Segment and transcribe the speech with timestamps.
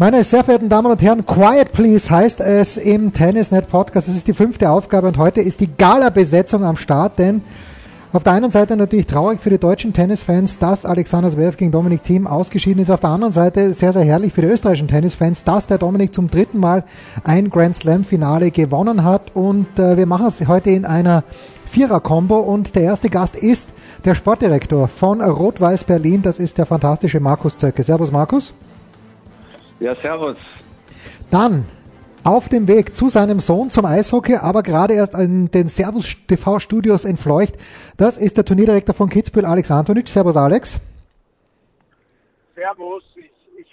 [0.00, 4.06] Meine sehr verehrten Damen und Herren, Quiet Please heißt es im Tennisnet Podcast.
[4.06, 7.42] Es ist die fünfte Aufgabe und heute ist die Gala-Besetzung am Start, denn
[8.12, 12.04] auf der einen Seite natürlich traurig für die deutschen Tennisfans, dass Alexander Zverev gegen Dominik
[12.04, 12.92] Thiem ausgeschieden ist.
[12.92, 16.30] Auf der anderen Seite sehr, sehr herrlich für die österreichischen Tennisfans, dass der Dominik zum
[16.30, 16.84] dritten Mal
[17.24, 19.34] ein Grand Slam-Finale gewonnen hat.
[19.34, 21.24] Und äh, wir machen es heute in einer
[21.66, 23.70] Vierer-Kombo und der erste Gast ist
[24.04, 26.22] der Sportdirektor von Rot-Weiß Berlin.
[26.22, 27.82] Das ist der fantastische Markus Zöcke.
[27.82, 28.54] Servus Markus.
[29.80, 30.36] Ja, servus.
[31.30, 31.66] Dann
[32.24, 36.58] auf dem Weg zu seinem Sohn zum Eishockey, aber gerade erst in den Servus TV
[36.58, 37.54] Studios in Fleucht.
[37.96, 40.08] Das ist der Turnierdirektor von Kitzbühel, Alex Antonic.
[40.08, 40.80] Servus, Alex.
[42.54, 43.07] Servus.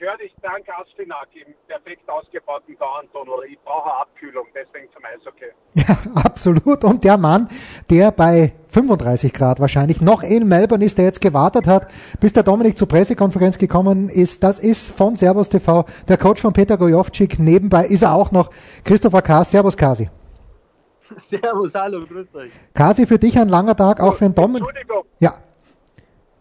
[0.05, 3.49] Höre dich dank Astinak im perfekt ausgebauten Dauerntunnel.
[3.49, 5.45] Ich brauche Abkühlung, deswegen zum Eishockey.
[5.73, 6.83] Ja, absolut.
[6.83, 7.49] Und der Mann,
[7.89, 12.43] der bei 35 Grad wahrscheinlich noch in Melbourne ist, der jetzt gewartet hat, bis der
[12.43, 14.43] Dominik zur Pressekonferenz gekommen ist.
[14.43, 17.39] Das ist von Servus TV der Coach von Peter Gojovcik.
[17.39, 18.51] Nebenbei ist er auch noch
[18.83, 19.49] Christopher Kaas.
[19.49, 20.07] Servus Kasi.
[21.23, 22.51] Servus, hallo, grüß euch.
[22.75, 24.67] Kasi, für dich ein langer Tag, auch für den Dominik.
[24.67, 25.33] Entschuldigung, Ja,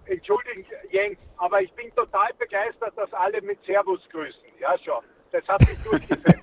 [0.04, 4.41] Entschuldigung, Jens, aber ich bin total begeistert, dass alle mit Servus grüßen.
[4.59, 5.05] Ja, schon.
[5.31, 6.42] Das hat sich durchgesetzt.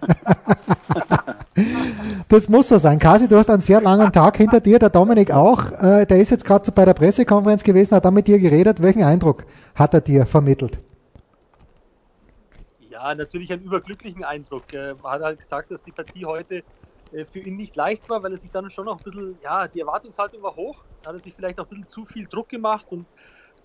[2.29, 2.99] das muss so sein.
[2.99, 5.71] Kasi, du hast einen sehr langen Tag hinter dir, der Dominik auch.
[5.71, 8.83] Äh, der ist jetzt gerade so bei der Pressekonferenz gewesen, hat da mit dir geredet.
[8.83, 10.77] Welchen Eindruck hat er dir vermittelt?
[12.91, 14.71] Ja, natürlich einen überglücklichen Eindruck.
[14.71, 16.63] Er hat halt gesagt, dass die Partie heute
[17.11, 19.67] äh, für ihn nicht leicht war, weil er sich dann schon noch ein bisschen, ja,
[19.67, 20.83] die Erwartungshaltung war hoch.
[21.01, 23.07] Da hat er sich vielleicht auch ein bisschen zu viel Druck gemacht und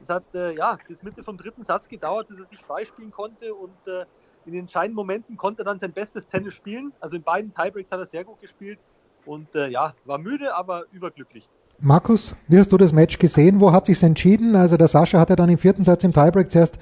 [0.00, 3.54] es hat, äh, ja, bis Mitte vom dritten Satz gedauert, bis er sich freispielen konnte
[3.54, 4.04] und äh,
[4.46, 6.92] in den entscheidenden Momenten konnte er dann sein bestes Tennis spielen.
[7.00, 8.78] Also in beiden Tiebreaks hat er sehr gut gespielt
[9.24, 11.48] und äh, ja, war müde, aber überglücklich.
[11.80, 13.60] Markus, wie hast du das Match gesehen?
[13.60, 14.54] Wo hat sich's entschieden?
[14.54, 16.78] Also der Sascha hat ja dann im vierten Satz im Tiebreak zuerst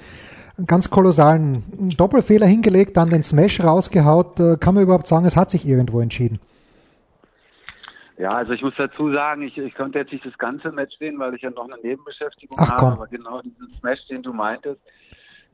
[0.57, 1.63] einen ganz kolossalen
[1.97, 4.39] Doppelfehler hingelegt, dann den Smash rausgehaut.
[4.39, 6.39] Äh, Kann man überhaupt sagen, es hat sich irgendwo entschieden?
[8.17, 11.19] Ja, also ich muss dazu sagen, ich, ich konnte jetzt nicht das ganze Match sehen,
[11.19, 14.79] weil ich ja noch eine Nebenbeschäftigung Ach, habe, aber genau diesen Smash, den du meintest,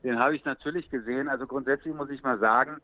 [0.04, 1.28] den habe ich natürlich gesehen.
[1.28, 2.80] Also grundsätzlich muss ich mal sagen,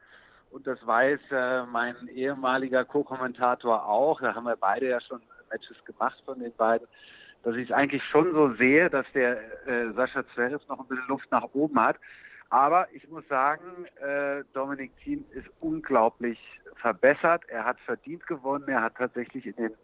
[0.50, 5.76] und das weiß äh, mein ehemaliger Co-Kommentator auch, da haben wir beide ja schon Matches
[5.84, 6.88] gemacht von den beiden,
[7.42, 11.08] dass ich es eigentlich schon so sehe, dass der äh, Sascha Zverev noch ein bisschen
[11.08, 11.96] Luft nach oben hat.
[12.50, 16.38] Aber ich muss sagen, äh, Dominik Thiem ist unglaublich
[16.76, 17.42] verbessert.
[17.48, 18.68] Er hat verdient gewonnen.
[18.68, 19.74] Er hat tatsächlich in den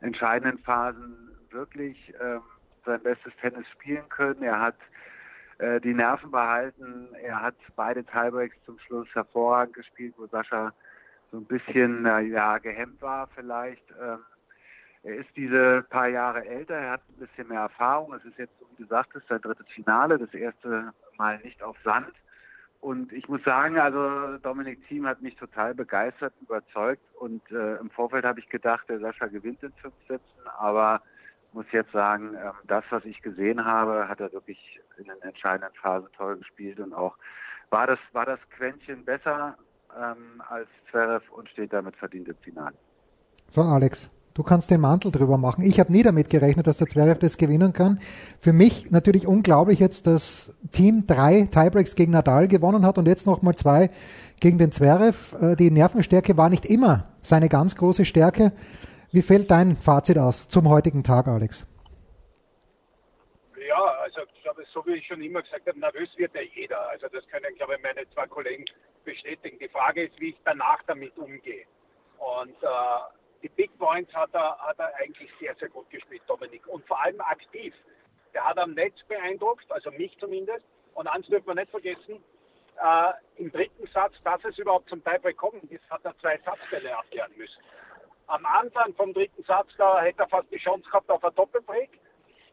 [0.00, 2.42] entscheidenden Phasen wirklich ähm,
[2.84, 4.42] sein bestes Tennis spielen können.
[4.42, 4.76] Er hat
[5.58, 7.08] äh, die Nerven behalten.
[7.22, 10.72] Er hat beide Tiebreaks zum Schluss hervorragend gespielt, wo Sascha
[11.32, 13.84] so ein bisschen äh, ja gehemmt war vielleicht.
[14.00, 14.20] Ähm,
[15.04, 18.14] er ist diese paar Jahre älter, er hat ein bisschen mehr Erfahrung.
[18.14, 22.12] Es ist jetzt, wie du sagtest, sein drittes Finale, das erste Mal nicht auf Sand.
[22.80, 27.02] Und ich muss sagen, also Dominik Thiem hat mich total begeistert, überzeugt.
[27.18, 30.48] Und äh, im Vorfeld habe ich gedacht, der Sascha gewinnt in fünf Sätzen.
[30.58, 31.02] Aber
[31.52, 35.74] muss jetzt sagen, ähm, das, was ich gesehen habe, hat er wirklich in den entscheidenden
[35.80, 36.80] Phasen toll gespielt.
[36.80, 37.16] Und auch
[37.70, 39.56] war das, war das Quäntchen besser
[39.96, 42.76] ähm, als Zverev und steht damit verdient im Finale.
[43.48, 45.64] So, Alex, du kannst den Mantel drüber machen.
[45.64, 48.00] Ich habe nie damit gerechnet, dass der Zverev das gewinnen kann.
[48.38, 53.26] Für mich natürlich unglaublich jetzt, dass Team drei Tiebreaks gegen Nadal gewonnen hat und jetzt
[53.26, 53.90] nochmal zwei
[54.40, 55.34] gegen den Zverev.
[55.40, 58.52] Äh, Die Nervenstärke war nicht immer seine ganz große Stärke.
[59.12, 61.64] Wie fällt dein Fazit aus zum heutigen Tag, Alex?
[63.68, 66.88] Ja, also ich glaube, so wie ich schon immer gesagt habe, nervös wird ja jeder.
[66.90, 68.64] Also das können, glaube ich, meine zwei Kollegen
[69.04, 69.56] bestätigen.
[69.60, 71.64] Die Frage ist, wie ich danach damit umgehe.
[72.18, 76.66] Und äh, die Big Points hat er, hat er eigentlich sehr, sehr gut gespielt, Dominik.
[76.66, 77.74] Und vor allem aktiv.
[78.32, 80.64] Der hat am Netz beeindruckt, also mich zumindest.
[80.94, 82.24] Und eins dürfen wir nicht vergessen,
[82.82, 86.96] äh, im dritten Satz, dass es überhaupt zum Tiebreak kommen ist, hat er zwei Satzfälle
[86.96, 87.62] abklären müssen.
[88.26, 91.90] Am Anfang vom dritten Satz, da hätte er fast die Chance gehabt auf ein Doppelbreak.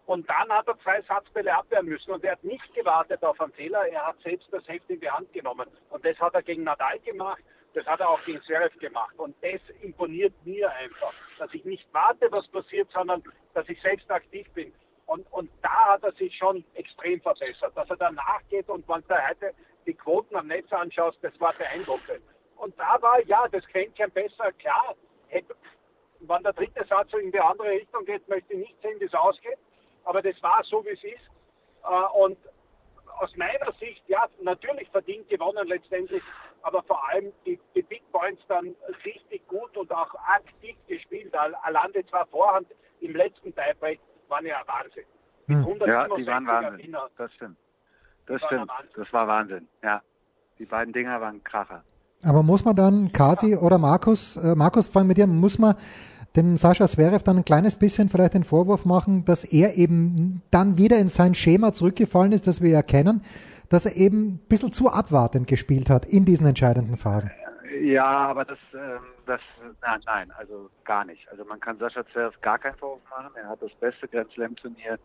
[0.05, 3.53] Und dann hat er zwei Satzbälle abwehren müssen und er hat nicht gewartet auf einen
[3.53, 5.69] Fehler, er hat selbst das Heft in die Hand genommen.
[5.89, 7.41] Und das hat er gegen Nadal gemacht,
[7.73, 9.17] das hat er auch gegen Zverev gemacht.
[9.17, 13.23] Und das imponiert mir einfach, dass ich nicht warte, was passiert, sondern
[13.53, 14.73] dass ich selbst aktiv bin.
[15.05, 19.01] Und, und da hat er sich schon extrem verbessert, dass er danach geht und wenn
[19.01, 19.53] du heute
[19.85, 22.21] die Quoten am Netz anschaust, das war beeindruckend.
[22.55, 24.95] Und da war, ja, das Quäntchen besser, klar,
[25.27, 25.55] hätte,
[26.19, 29.13] wenn der dritte Satz in die andere Richtung geht, möchte ich nicht sehen, wie es
[29.13, 29.57] ausgeht.
[30.03, 31.29] Aber das war so, wie es ist.
[31.83, 32.37] Äh, und
[33.19, 36.23] aus meiner Sicht, ja, natürlich verdient gewonnen letztendlich,
[36.63, 40.75] aber vor allem die, die Big Points dann richtig gut und auch aktiv
[41.63, 42.67] Alande zwar Vorhand
[43.01, 45.03] im letzten Tiebreak waren ja Wahnsinn.
[45.47, 45.87] Hm.
[45.87, 46.77] Ja, die waren Wahnsinn.
[46.77, 47.09] Gewinner.
[47.17, 47.57] Das stimmt.
[48.27, 48.71] Das, das stimmt.
[48.95, 49.67] Das war Wahnsinn.
[49.83, 50.01] Ja.
[50.59, 51.83] Die beiden Dinger waren Kracher.
[52.23, 55.75] Aber muss man dann, Kasi oder Markus, äh, Markus, vor allem mit dir, muss man
[56.35, 60.77] dem Sascha Zverev dann ein kleines bisschen vielleicht den Vorwurf machen, dass er eben dann
[60.77, 63.23] wieder in sein Schema zurückgefallen ist, das wir ja kennen,
[63.69, 67.31] dass er eben ein bisschen zu abwartend gespielt hat in diesen entscheidenden Phasen.
[67.81, 69.41] Ja, aber das, ähm, das,
[69.81, 71.27] nein, nein, also gar nicht.
[71.29, 73.35] Also man kann Sascha Zverev gar keinen Vorwurf machen.
[73.35, 74.99] Er hat das beste Grand Slam Turnier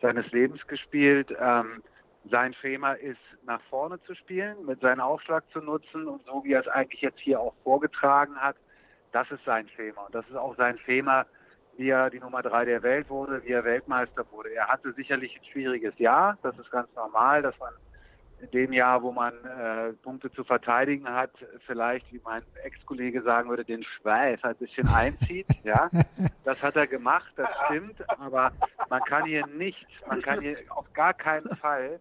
[0.00, 1.34] seines Lebens gespielt.
[1.40, 1.82] Ähm,
[2.30, 6.52] sein Schema ist, nach vorne zu spielen, mit seinem Aufschlag zu nutzen und so wie
[6.52, 8.56] er es eigentlich jetzt hier auch vorgetragen hat,
[9.10, 10.02] das ist sein Schema.
[10.02, 11.26] Und das ist auch sein Schema,
[11.76, 14.54] wie er die Nummer drei der Welt wurde, wie er Weltmeister wurde.
[14.54, 16.38] Er hatte sicherlich ein schwieriges Jahr.
[16.44, 17.72] Das ist ganz normal, dass man
[18.40, 21.30] in dem Jahr, wo man äh, Punkte zu verteidigen hat,
[21.66, 25.46] vielleicht, wie mein Ex-Kollege sagen würde, den Schweiß ein bisschen einzieht.
[25.64, 25.88] Ja,
[26.44, 27.96] das hat er gemacht, das stimmt.
[28.20, 28.52] Aber
[28.90, 32.00] man kann hier nicht, man kann hier auf gar keinen Fall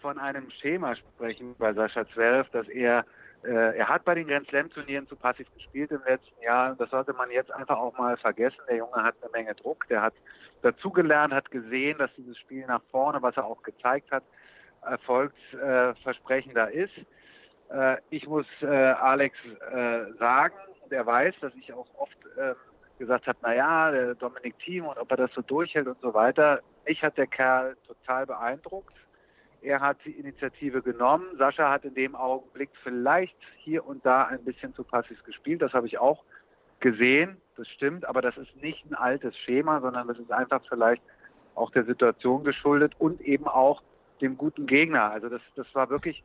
[0.00, 3.04] von einem Schema sprechen bei Sascha Zverev, dass er
[3.44, 6.74] äh, er hat bei den Grand Slam Turnieren zu passiv gespielt im letzten Jahr.
[6.76, 8.58] Das sollte man jetzt einfach auch mal vergessen.
[8.68, 9.86] Der Junge hat eine Menge Druck.
[9.88, 10.14] Der hat
[10.62, 14.24] dazugelernt, hat gesehen, dass dieses Spiel nach vorne, was er auch gezeigt hat,
[14.86, 16.94] erfolgsversprechender ist.
[17.70, 19.36] Äh, ich muss äh, Alex
[20.18, 20.54] sagen,
[20.90, 22.16] der weiß, dass ich auch oft
[22.98, 26.60] gesagt habe, naja, der Dominik Thiem und ob er das so durchhält und so weiter.
[26.86, 28.94] Mich hat der Kerl total beeindruckt.
[29.62, 31.24] Er hat die Initiative genommen.
[31.38, 35.62] Sascha hat in dem Augenblick vielleicht hier und da ein bisschen zu passiv gespielt.
[35.62, 36.22] Das habe ich auch
[36.80, 37.40] gesehen.
[37.56, 38.04] Das stimmt.
[38.04, 41.02] Aber das ist nicht ein altes Schema, sondern das ist einfach vielleicht
[41.54, 43.82] auch der Situation geschuldet und eben auch
[44.20, 45.10] dem guten Gegner.
[45.10, 46.22] Also das, das war wirklich,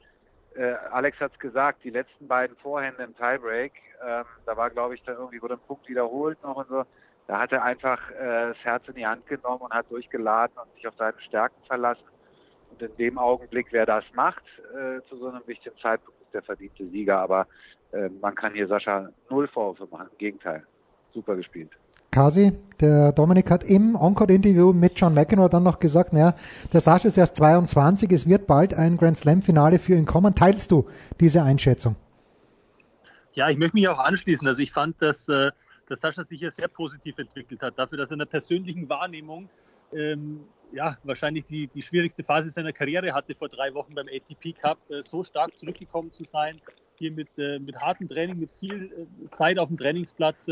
[0.55, 3.73] äh, Alex hat es gesagt, die letzten beiden Vorhände im Tiebreak,
[4.05, 6.83] ähm, da war, glaube ich, da irgendwie wurde ein Punkt wiederholt noch und so.
[7.27, 10.73] Da hat er einfach äh, das Herz in die Hand genommen und hat durchgeladen und
[10.73, 12.05] sich auf seine Stärken verlassen.
[12.71, 14.43] Und in dem Augenblick, wer das macht,
[14.73, 17.19] äh, zu so einem wichtigen Zeitpunkt, ist der verdiente Sieger.
[17.19, 17.47] Aber
[17.91, 20.07] äh, man kann hier Sascha null Vorwürfe machen.
[20.11, 20.65] Im Gegenteil.
[21.13, 21.71] Super gespielt.
[22.11, 26.35] Kasi, der Dominik hat im Encore-Interview mit John McEnroe dann noch gesagt, naja,
[26.73, 30.33] der Sascha ist erst 22, es wird bald ein Grand Slam-Finale für ihn kommen.
[30.33, 30.87] Teilst du
[31.19, 31.95] diese Einschätzung?
[33.33, 34.47] Ja, ich möchte mich auch anschließen.
[34.47, 35.51] Also ich fand, dass, äh,
[35.87, 39.47] dass Sascha sich hier sehr positiv entwickelt hat, dafür, dass er in der persönlichen Wahrnehmung
[39.93, 40.41] ähm,
[40.71, 44.79] ja, wahrscheinlich die, die schwierigste Phase seiner Karriere hatte vor drei Wochen beim ATP Cup,
[44.89, 46.59] äh, so stark zurückgekommen zu sein,
[46.95, 50.49] hier mit, äh, mit hartem Training, mit viel Zeit auf dem Trainingsplatz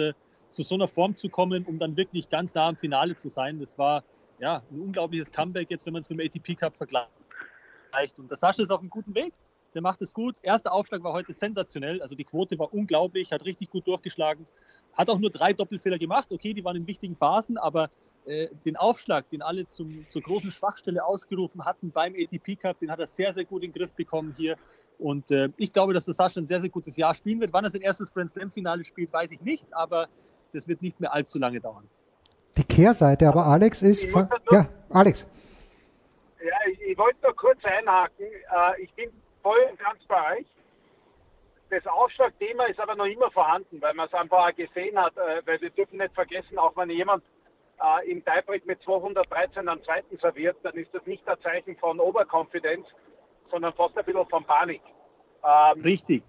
[0.49, 3.59] zu so einer Form zu kommen, um dann wirklich ganz nah am Finale zu sein.
[3.59, 4.03] Das war
[4.39, 7.09] ja ein unglaubliches Comeback jetzt, wenn man es mit dem ATP Cup vergleicht.
[8.17, 9.33] Und der Sascha ist auf einem guten Weg.
[9.73, 10.37] Der macht es gut.
[10.41, 12.01] Erster Aufschlag war heute sensationell.
[12.01, 14.45] Also die Quote war unglaublich, hat richtig gut durchgeschlagen.
[14.93, 16.31] Hat auch nur drei Doppelfehler gemacht.
[16.31, 17.89] Okay, die waren in wichtigen Phasen, aber
[18.25, 22.91] äh, den Aufschlag, den alle zum, zur großen Schwachstelle ausgerufen hatten beim ATP Cup, den
[22.91, 24.55] hat er sehr, sehr gut in den Griff bekommen hier.
[24.99, 27.53] Und äh, ich glaube, dass der Sascha ein sehr, sehr gutes Jahr spielen wird.
[27.53, 30.07] Wann er sein erstes Grand Slam Finale spielt, weiß ich nicht, aber
[30.53, 31.89] das wird nicht mehr allzu lange dauern.
[32.57, 34.09] Die Kehrseite, aber Alex ist.
[34.11, 35.27] Von, ja, Alex.
[36.43, 38.25] Ja, ich, ich wollte nur kurz einhaken.
[38.25, 39.11] Äh, ich bin
[39.43, 40.45] voll und ganz bei euch.
[41.69, 45.59] Das Aufschlagthema ist aber noch immer vorhanden, weil man es einfach gesehen hat, äh, weil
[45.61, 47.23] wir dürfen nicht vergessen, auch wenn jemand
[47.81, 51.99] äh, im Tiebreak mit 213 am zweiten serviert, dann ist das nicht ein Zeichen von
[51.99, 52.87] Oberkonfidenz,
[53.51, 54.81] sondern fast ein bisschen von Panik.
[55.43, 56.23] Ähm, Richtig.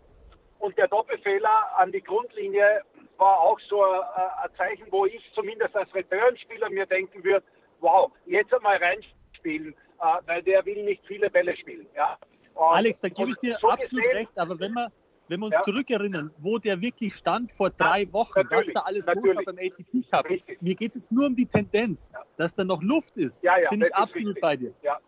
[0.58, 2.82] Und der Doppelfehler an die Grundlinie
[3.18, 7.44] war auch so ein, äh, ein Zeichen, wo ich zumindest als Return-Spieler mir denken würde,
[7.80, 11.86] wow, jetzt einmal reinspielen, äh, weil der will nicht viele Bälle spielen.
[11.94, 12.18] Ja.
[12.54, 14.90] Alex, da gebe ich dir so absolut gesehen, recht, aber wenn wir,
[15.28, 15.62] wenn wir uns ja.
[15.62, 20.10] zurückerinnern, wo der wirklich stand vor drei Wochen, was da alles los war beim ATP
[20.10, 20.28] Cup.
[20.28, 20.60] Richtig.
[20.60, 22.22] Mir geht es jetzt nur um die Tendenz, ja.
[22.36, 23.44] dass da noch Luft ist.
[23.44, 24.42] Ja, ja, bin ich absolut richtig.
[24.42, 24.74] bei dir.
[24.82, 24.98] Ja.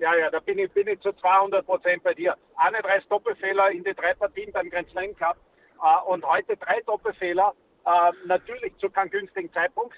[0.00, 2.36] Ja, ja, da bin ich, bin ich zu 200 Prozent bei dir.
[2.56, 5.36] Eine drei Doppelfehler in die drei Partien beim Grand Slam Cup
[5.82, 7.54] äh, und heute drei Doppelfehler.
[7.86, 9.96] Äh, natürlich zu keinem günstigen Zeitpunkt.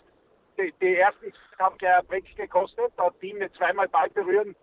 [0.58, 2.92] die, die ersten haben gleich ein Break gekostet.
[2.96, 4.56] Da hat Team mit zweimal Ball berühren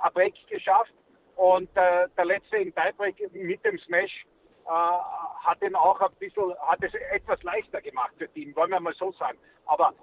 [0.00, 0.92] ein Break geschafft.
[1.36, 4.26] Und äh, der letzte im Tiebreak mit dem Smash
[4.66, 8.80] äh, hat ihn auch ein bisschen, hat es etwas leichter gemacht für Team, wollen wir
[8.80, 9.38] mal so sagen.
[9.66, 9.94] Aber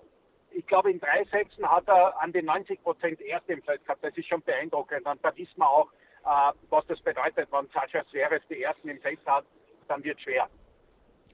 [0.51, 4.03] ich glaube, in drei Sätzen hat er an den 90 Prozent erst im Feld gehabt.
[4.03, 5.05] Das ist schon beeindruckend.
[5.05, 5.91] Und da wissen wir auch,
[6.25, 9.45] äh, was das bedeutet, wenn Sascha Zverev die ersten im Feld hat,
[9.88, 10.48] dann wird es schwer.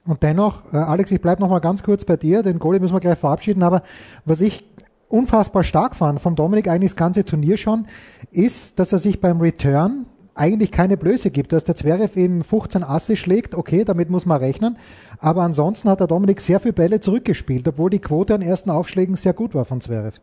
[0.06, 2.94] Und dennoch, äh, Alex, ich bleibe noch mal ganz kurz bei dir, den Goalie müssen
[2.94, 3.82] wir gleich verabschieden, aber
[4.24, 4.64] was ich
[5.08, 7.86] unfassbar stark fand vom Dominik eigentlich das ganze Turnier schon,
[8.30, 12.82] ist, dass er sich beim Return eigentlich keine Blöße gibt, dass der Zverev eben 15
[12.82, 14.78] Asse schlägt, okay, damit muss man rechnen,
[15.20, 19.14] aber ansonsten hat der Dominik sehr viele Bälle zurückgespielt, obwohl die Quote an ersten Aufschlägen
[19.14, 20.18] sehr gut war von Zverev.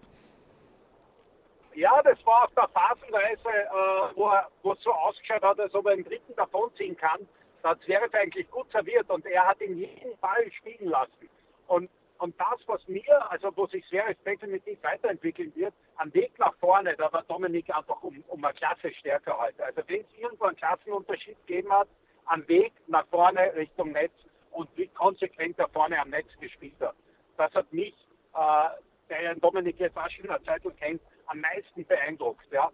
[1.75, 5.73] Ja, das war auf der Phasenweise, äh, wo, er, wo es so ausgeschaut hat, als
[5.73, 7.21] ob er im dritten davonziehen kann.
[7.61, 11.29] Da hat Zverev eigentlich gut serviert und er hat ihn jeden Ball spielen lassen.
[11.67, 11.89] Und
[12.19, 16.93] und das, was mir, also wo sich Zverev definitiv weiterentwickeln wird, am Weg nach vorne,
[16.97, 19.63] da war Dominik einfach um, um eine Klasse stärker heute.
[19.63, 21.87] Also wenn es irgendwo einen Klassenunterschied gegeben hat,
[22.25, 24.11] am Weg nach vorne Richtung Netz
[24.51, 26.95] und wie konsequent da vorne am Netz gespielt hat.
[27.37, 27.95] Das hat mich,
[28.35, 28.69] äh,
[29.09, 32.51] der Dominik jetzt auch schon in der Zeitung kennt, am meisten beeindruckt.
[32.51, 32.69] Ja.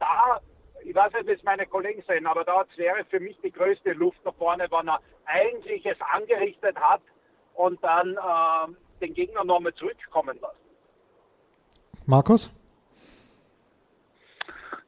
[0.00, 0.40] Da,
[0.84, 3.92] ich weiß nicht, wie es meine Kollegen sehen, aber da wäre für mich die größte
[3.92, 7.02] Luft nach vorne, wenn er eigentlich es angerichtet hat
[7.54, 10.56] und dann äh, den Gegner nochmal zurückkommen lassen.
[12.06, 12.50] Markus?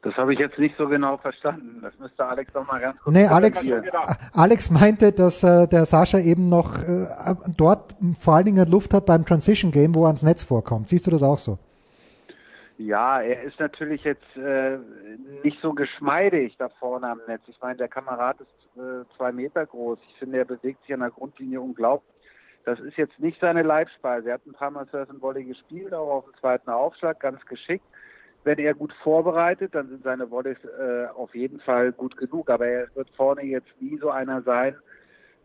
[0.03, 1.79] Das habe ich jetzt nicht so genau verstanden.
[1.83, 3.67] Das müsste Alex doch mal ganz kurz Nee, Alex,
[4.33, 7.05] Alex meinte, dass äh, der Sascha eben noch äh,
[7.55, 10.89] dort vor allen Dingen Luft hat beim Transition Game, wo er ans Netz vorkommt.
[10.89, 11.59] Siehst du das auch so?
[12.87, 14.79] Ja, er ist natürlich jetzt äh,
[15.43, 17.43] nicht so geschmeidig da vorne am Netz.
[17.47, 19.99] Ich meine, der Kamerad ist äh, zwei Meter groß.
[20.09, 22.09] Ich finde, er bewegt sich an der Grundlinie unglaublich.
[22.65, 24.29] Das ist jetzt nicht seine Leibspeise.
[24.29, 27.45] Er hat ein paar Mal Surf and Volley gespielt, auch auf dem zweiten Aufschlag, ganz
[27.45, 27.85] geschickt.
[28.43, 32.49] Wenn er gut vorbereitet, dann sind seine Volleys äh, auf jeden Fall gut genug.
[32.49, 34.75] Aber er wird vorne jetzt nie so einer sein,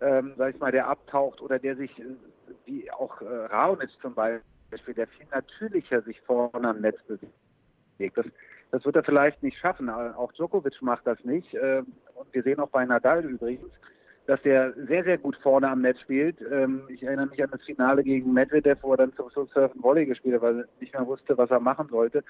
[0.01, 2.05] ähm, sag ich mal, der abtaucht oder der sich, äh,
[2.65, 8.17] wie auch äh, Raunitz zum Beispiel, der viel natürlicher sich vorne am Netz bewegt.
[8.17, 8.27] Das,
[8.71, 9.89] das wird er vielleicht nicht schaffen.
[9.89, 11.55] Auch Djokovic macht das nicht.
[11.55, 11.83] Äh,
[12.15, 13.71] und wir sehen auch bei Nadal übrigens,
[14.27, 16.37] dass der sehr, sehr gut vorne am Netz spielt.
[16.51, 20.07] Ähm, ich erinnere mich an das Finale gegen Medvedev, wo er dann zum Surfen Volley
[20.07, 22.25] gespielt hat, weil er nicht mehr wusste, was er machen sollte.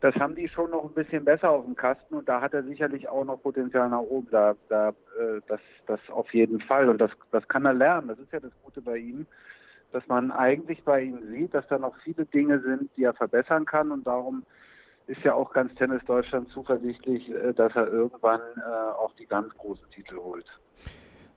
[0.00, 2.64] Das haben die schon noch ein bisschen besser auf dem Kasten und da hat er
[2.64, 4.26] sicherlich auch noch Potenzial nach oben.
[4.32, 8.08] Da, da, äh, das, das auf jeden Fall und das, das kann er lernen.
[8.08, 9.26] Das ist ja das Gute bei ihm,
[9.92, 13.64] dass man eigentlich bei ihm sieht, dass da noch viele Dinge sind, die er verbessern
[13.64, 14.44] kann und darum
[15.06, 19.52] ist ja auch ganz Tennis Deutschland zuversichtlich, äh, dass er irgendwann äh, auch die ganz
[19.56, 20.46] großen Titel holt.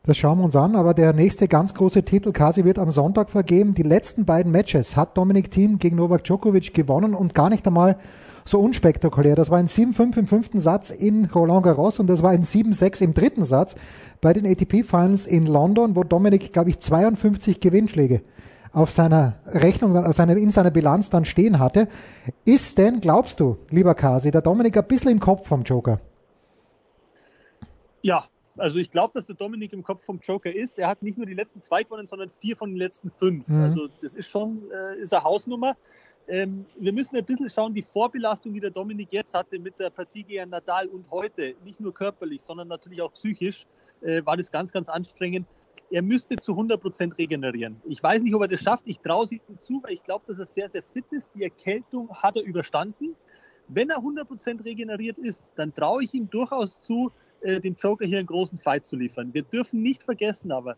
[0.06, 3.32] Das schauen wir uns an, aber der nächste ganz große Titel, Kasi, wird am Sonntag
[3.32, 3.74] vergeben.
[3.74, 7.98] Die letzten beiden Matches hat Dominik Thiem gegen Novak Djokovic gewonnen und gar nicht einmal
[8.46, 9.36] so unspektakulär.
[9.36, 13.02] Das war ein 7-5 im fünften Satz in Roland Garros und das war ein 7-6
[13.02, 13.76] im dritten Satz
[14.22, 18.22] bei den ATP Finals in London, wo Dominik, glaube ich, 52 Gewinnschläge
[18.74, 21.88] auf seiner Rechnung, in seiner Bilanz dann stehen hatte.
[22.44, 26.00] Ist denn, glaubst du, lieber Kasi, der Dominik ein bisschen im Kopf vom Joker?
[28.04, 28.24] Ja,
[28.58, 30.80] also ich glaube, dass der Dominik im Kopf vom Joker ist.
[30.80, 33.48] Er hat nicht nur die letzten zwei gewonnen, sondern vier von den letzten fünf.
[33.48, 33.64] Mhm.
[33.64, 35.76] Also das ist schon äh, ist eine Hausnummer.
[36.28, 39.90] Ähm, wir müssen ein bisschen schauen, die Vorbelastung, die der Dominik jetzt hatte mit der
[39.90, 43.68] Partie gegen Nadal und heute, nicht nur körperlich, sondern natürlich auch psychisch,
[44.02, 45.48] äh, war das ganz, ganz anstrengend.
[45.92, 47.80] Er müsste zu 100 Prozent regenerieren.
[47.86, 48.84] Ich weiß nicht, ob er das schafft.
[48.88, 51.30] Ich traue es ihm zu, weil ich glaube, dass er sehr, sehr fit ist.
[51.36, 53.16] Die Erkältung hat er überstanden.
[53.68, 57.12] Wenn er 100 Prozent regeneriert ist, dann traue ich ihm durchaus zu,
[57.46, 59.34] äh, dem Joker hier einen großen Fight zu liefern.
[59.34, 60.76] Wir dürfen nicht vergessen, aber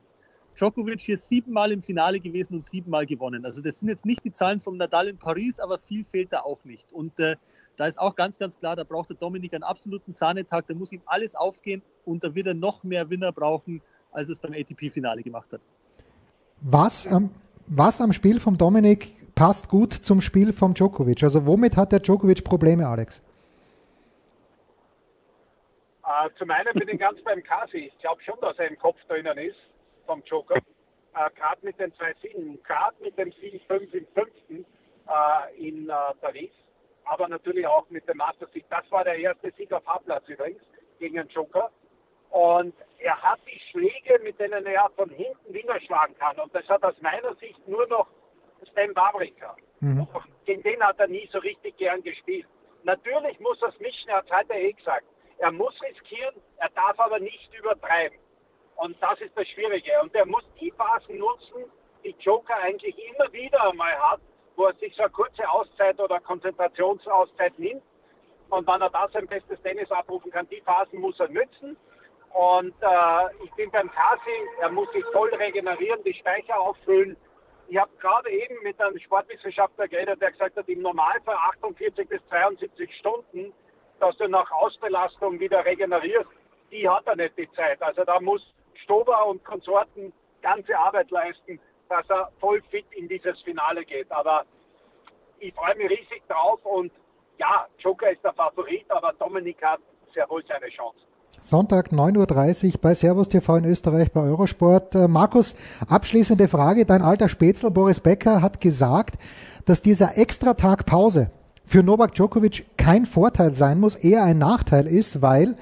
[0.55, 3.45] Djokovic hier siebenmal im Finale gewesen und siebenmal gewonnen.
[3.45, 6.41] Also das sind jetzt nicht die Zahlen vom Nadal in Paris, aber viel fehlt da
[6.41, 6.87] auch nicht.
[6.91, 7.35] Und äh,
[7.77, 10.91] da ist auch ganz, ganz klar, da braucht der Dominik einen absoluten Sahnetag, da muss
[10.91, 13.81] ihm alles aufgehen und da wird er noch mehr Winner brauchen,
[14.11, 15.61] als es beim ATP-Finale gemacht hat.
[16.61, 17.29] Was, ähm,
[17.67, 21.23] was am Spiel vom Dominik passt gut zum Spiel vom Djokovic?
[21.23, 23.21] Also womit hat der Djokovic Probleme, Alex?
[26.07, 27.91] Äh, zum einen bin ich ganz beim Kasi.
[27.91, 29.59] Ich glaube schon, dass er im Kopf drinnen ist
[30.05, 30.55] vom Joker.
[30.55, 34.65] Äh, gerade mit den zwei Siegen, gerade mit dem Sieg 5 im fünften
[35.07, 36.51] äh, in äh, Paris,
[37.03, 38.65] aber natürlich auch mit dem Master-Sieg.
[38.69, 40.61] Das war der erste Sieg auf Hauptplatz übrigens
[40.97, 41.71] gegen den Joker.
[42.29, 46.39] Und er hat die Schläge, mit denen er von hinten Winner schlagen kann.
[46.39, 48.07] Und das hat aus meiner Sicht nur noch
[48.71, 49.55] Stan Wawrinka.
[49.81, 50.07] Mhm.
[50.45, 52.47] Gegen den hat er nie so richtig gern gespielt.
[52.83, 55.05] Natürlich muss er es mischen, er hat heute eh gesagt.
[55.39, 58.17] Er muss riskieren, er darf aber nicht übertreiben.
[58.77, 59.91] Und das ist das Schwierige.
[60.01, 61.65] Und er muss die Phasen nutzen,
[62.03, 64.21] die Joker eigentlich immer wieder einmal hat,
[64.55, 67.83] wo er sich so eine kurze Auszeit oder Konzentrationsauszeit nimmt.
[68.49, 71.77] Und wenn er da sein bestes Tennis abrufen kann, die Phasen muss er nützen.
[72.33, 77.17] Und äh, ich bin beim Kasi, er muss sich voll regenerieren, die Speicher auffüllen.
[77.67, 82.21] Ich habe gerade eben mit einem Sportwissenschaftler geredet, der gesagt hat, im Normalfall 48 bis
[82.29, 83.53] 72 Stunden,
[83.99, 86.29] dass du nach Ausbelastung wieder regenerierst,
[86.71, 87.81] die hat er nicht die Zeit.
[87.81, 88.41] Also da muss
[88.83, 94.11] Stober und Konsorten ganze Arbeit leisten, dass er voll fit in dieses Finale geht.
[94.11, 94.43] Aber
[95.39, 96.91] ich freue mich riesig drauf und
[97.37, 99.79] ja, Joker ist der Favorit, aber Dominik hat
[100.13, 100.99] sehr wohl seine Chance.
[101.39, 104.95] Sonntag 9.30 Uhr bei Servus TV in Österreich bei Eurosport.
[104.95, 105.55] Äh, Markus,
[105.87, 106.85] abschließende Frage.
[106.85, 109.15] Dein alter Spätzle Boris Becker hat gesagt,
[109.65, 111.29] dass dieser Extratag Pause
[111.67, 115.55] für Novak Djokovic kein Vorteil sein muss, eher ein Nachteil ist, weil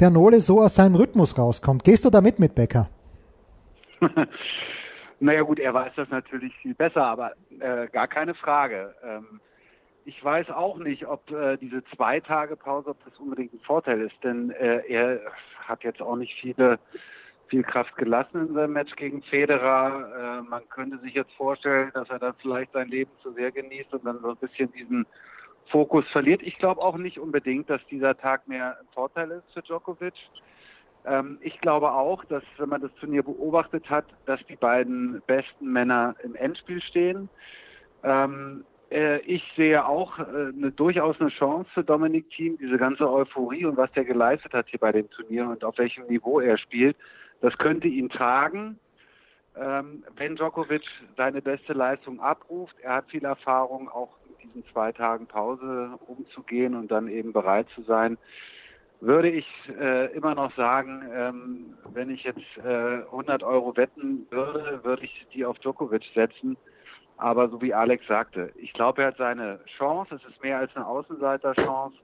[0.00, 1.84] der Nole so aus seinem Rhythmus rauskommt.
[1.84, 2.88] Gehst du da mit mit Becker?
[5.20, 8.94] naja gut, er weiß das natürlich viel besser, aber äh, gar keine Frage.
[9.04, 9.40] Ähm,
[10.06, 14.00] ich weiß auch nicht, ob äh, diese zwei Tage Pause, ob das unbedingt ein Vorteil
[14.00, 15.20] ist, denn äh, er
[15.60, 16.78] hat jetzt auch nicht viele
[17.48, 20.40] viel Kraft gelassen in seinem Match gegen Federer.
[20.40, 23.92] Äh, man könnte sich jetzt vorstellen, dass er dann vielleicht sein Leben zu sehr genießt
[23.92, 25.06] und dann so ein bisschen diesen
[25.72, 26.42] Fokus verliert.
[26.42, 30.14] Ich glaube auch nicht unbedingt, dass dieser Tag mehr ein Vorteil ist für Djokovic.
[31.06, 35.72] Ähm, ich glaube auch, dass wenn man das Turnier beobachtet hat, dass die beiden besten
[35.72, 37.28] Männer im Endspiel stehen.
[38.04, 43.10] Ähm, äh, ich sehe auch äh, eine, durchaus eine Chance für Dominik Thiem, diese ganze
[43.10, 46.58] Euphorie und was der geleistet hat hier bei dem Turnier und auf welchem Niveau er
[46.58, 46.96] spielt.
[47.40, 48.78] Das könnte ihn tragen.
[49.56, 50.84] Ähm, wenn Djokovic
[51.16, 56.90] seine beste Leistung abruft, er hat viel Erfahrung, auch diesen zwei Tagen Pause umzugehen und
[56.90, 58.18] dann eben bereit zu sein,
[59.00, 59.46] würde ich
[59.80, 65.26] äh, immer noch sagen, ähm, wenn ich jetzt äh, 100 Euro wetten würde, würde ich
[65.34, 66.56] die auf Djokovic setzen.
[67.16, 70.14] Aber so wie Alex sagte, ich glaube, er hat seine Chance.
[70.14, 71.96] Es ist mehr als eine Außenseiterchance.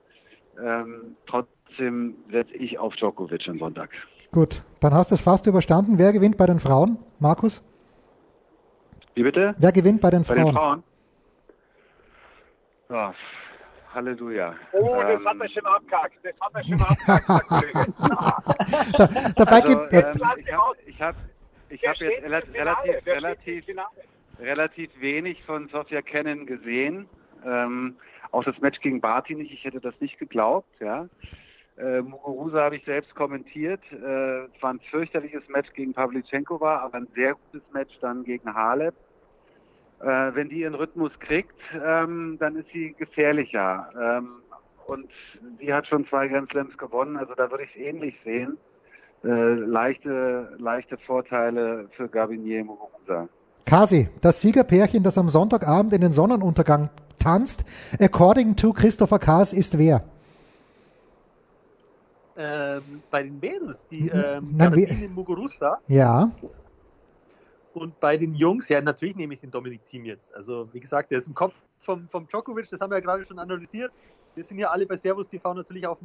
[0.60, 3.90] Ähm, trotzdem setze ich auf Djokovic am Sonntag.
[4.32, 5.98] Gut, dann hast du es fast überstanden.
[5.98, 7.64] Wer gewinnt bei den Frauen, Markus?
[9.14, 9.54] Wie bitte?
[9.58, 10.36] Wer gewinnt bei den Frauen?
[10.36, 10.82] Bei den Frauen?
[12.90, 13.12] Oh,
[13.92, 14.54] Halleluja.
[14.72, 16.14] Oh, das ähm, hat er schon abgehakt.
[16.22, 17.28] Das hat er schon abgehakt,
[18.98, 20.40] da, Dabei also, gibt ähm, ich habe
[20.86, 21.16] ich hab,
[21.68, 23.64] ich hab jetzt relativ, relativ,
[24.40, 27.06] relativ wenig von Sofia Kennen gesehen.
[27.44, 27.96] Ähm,
[28.30, 29.52] auch das Match gegen Barty nicht.
[29.52, 30.68] Ich hätte das nicht geglaubt.
[30.80, 31.08] Ja.
[31.76, 33.82] Äh, Muguruza habe ich selbst kommentiert.
[33.92, 38.24] Äh, es war ein fürchterliches Match gegen Pavlyuchenko war, aber ein sehr gutes Match dann
[38.24, 38.94] gegen Halep.
[40.00, 43.88] Äh, wenn die ihren Rhythmus kriegt, ähm, dann ist sie gefährlicher.
[44.00, 44.28] Ähm,
[44.86, 45.08] und
[45.58, 48.56] sie hat schon zwei Grand Slams gewonnen, also da würde ich es ähnlich sehen.
[49.24, 53.28] Äh, leichte, leichte Vorteile für Gabinier Muguruza.
[53.66, 57.64] Kasi, das Siegerpärchen, das am Sonntagabend in den Sonnenuntergang tanzt,
[58.00, 60.04] according to Christopher Kaas, ist wer?
[62.38, 65.78] ähm, bei den Mädels, die ähm, Nein, Muguruza.
[65.88, 66.30] Ja.
[67.74, 70.34] Und bei den Jungs, ja, natürlich nehme ich den Dominik Team jetzt.
[70.34, 73.24] Also, wie gesagt, der ist im Kopf vom, vom Djokovic, das haben wir ja gerade
[73.24, 73.92] schon analysiert.
[74.34, 75.98] Wir sind ja alle bei Servus TV natürlich auf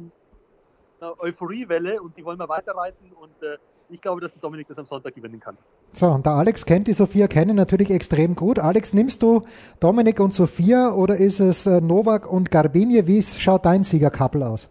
[1.00, 3.56] einer Euphoriewelle und die wollen wir weiterreiten und äh,
[3.90, 5.58] ich glaube, dass der Dominik das am Sonntag gewinnen kann.
[5.92, 8.58] So, und der Alex kennt die Sophia kennen natürlich extrem gut.
[8.58, 9.46] Alex, nimmst du
[9.80, 13.06] Dominik und Sophia oder ist es äh, Novak und Garbinje?
[13.06, 14.70] Wie schaut dein Siegerkappel aus?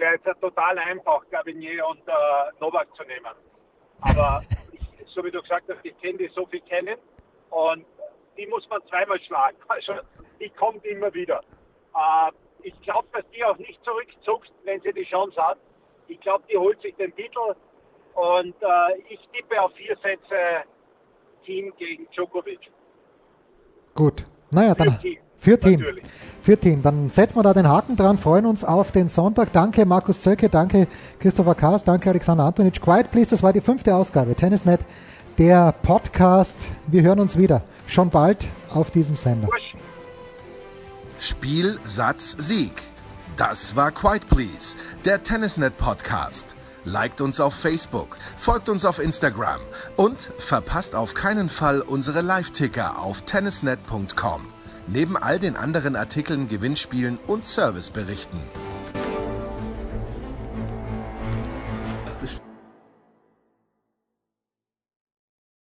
[0.00, 2.12] wäre jetzt total einfach, Gabinier und äh,
[2.58, 3.30] Novak zu nehmen.
[4.00, 4.80] Aber ich,
[5.14, 6.96] so wie du gesagt hast, ich kenne die so viel kennen
[7.50, 7.84] und
[8.36, 9.56] die muss man zweimal schlagen.
[9.68, 9.94] Also
[10.38, 11.40] die kommt immer wieder.
[11.94, 12.32] Äh,
[12.62, 15.58] ich glaube, dass die auch nicht zurückzuckt, wenn sie die Chance hat.
[16.08, 17.54] Ich glaube, die holt sich den Titel
[18.14, 20.64] und äh, ich tippe auf vier Sätze
[21.44, 22.70] Team gegen Djokovic.
[23.94, 24.26] Gut.
[24.50, 25.00] Naja, dann.
[25.00, 25.18] Team.
[25.40, 25.82] Für Team.
[26.42, 26.82] Für Team.
[26.82, 29.52] Dann setzen wir da den Haken dran, freuen uns auf den Sonntag.
[29.52, 30.86] Danke Markus Zöcke, danke
[31.18, 32.80] Christopher Kaas, danke Alexander Antonic.
[32.80, 34.34] Quiet Please, das war die fünfte Ausgabe.
[34.34, 34.80] Tennisnet,
[35.38, 36.58] der Podcast.
[36.86, 37.62] Wir hören uns wieder.
[37.86, 39.48] Schon bald auf diesem Sender.
[41.18, 42.82] Spiel, Satz, Sieg.
[43.36, 44.76] Das war Quiet Please,
[45.06, 46.54] der Tennisnet Podcast.
[46.84, 49.60] Liked uns auf Facebook, folgt uns auf Instagram
[49.96, 54.59] und verpasst auf keinen Fall unsere Live-Ticker auf tennisnet.com.
[54.86, 58.40] Neben all den anderen Artikeln, Gewinnspielen und Serviceberichten.